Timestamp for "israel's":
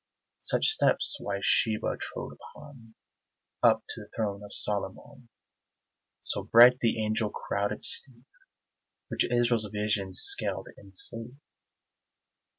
9.31-9.69